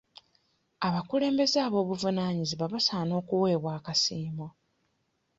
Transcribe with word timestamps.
Abakulembeze 0.87 1.57
ab'obuvunaanyizibwa 1.67 2.65
basaana 2.73 3.13
okuweebwa 3.21 3.71
akasiimo. 3.79 4.47